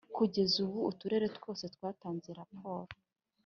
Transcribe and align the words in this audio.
Kugeza 0.15 0.55
ubu 0.65 0.79
Uturere 0.91 1.27
twose 1.37 1.63
twatanze 1.75 2.29
raporo. 2.39 2.89